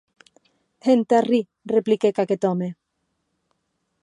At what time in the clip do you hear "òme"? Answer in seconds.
2.53-2.69